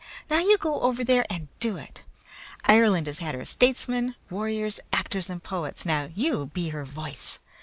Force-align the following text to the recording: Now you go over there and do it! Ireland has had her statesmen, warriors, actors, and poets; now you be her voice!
Now 0.31 0.39
you 0.39 0.57
go 0.57 0.79
over 0.81 1.03
there 1.03 1.27
and 1.29 1.47
do 1.59 1.77
it! 1.77 2.01
Ireland 2.63 3.05
has 3.05 3.19
had 3.19 3.35
her 3.35 3.45
statesmen, 3.45 4.15
warriors, 4.31 4.79
actors, 4.91 5.29
and 5.29 5.43
poets; 5.43 5.85
now 5.85 6.09
you 6.15 6.47
be 6.47 6.69
her 6.69 6.85
voice! 6.85 7.37